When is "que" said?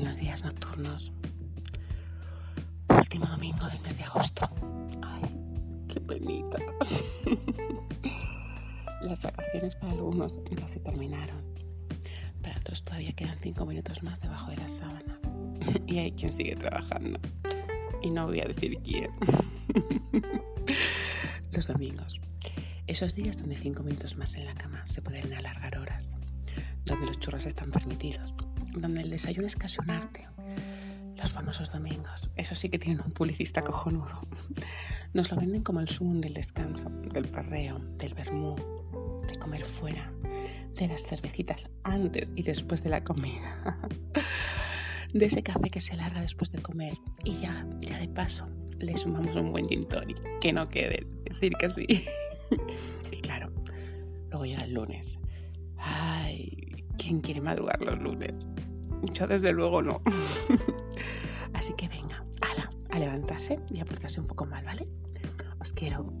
32.68-32.78, 45.68-45.80, 50.40-50.52, 51.58-51.68, 61.74-61.88